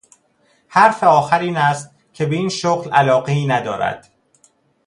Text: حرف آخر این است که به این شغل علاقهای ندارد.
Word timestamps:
حرف 0.67 1.03
آخر 1.03 1.39
این 1.39 1.57
است 1.57 1.91
که 2.13 2.25
به 2.25 2.35
این 2.35 2.49
شغل 2.49 2.91
علاقهای 2.91 3.47
ندارد. 3.47 4.11